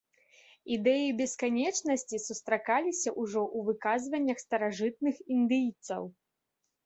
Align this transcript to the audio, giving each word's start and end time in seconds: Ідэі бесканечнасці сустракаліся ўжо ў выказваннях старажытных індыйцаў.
Ідэі 0.75 1.09
бесканечнасці 1.19 2.17
сустракаліся 2.27 3.09
ўжо 3.21 3.43
ў 3.57 3.59
выказваннях 3.69 4.37
старажытных 4.45 5.15
індыйцаў. 5.39 6.03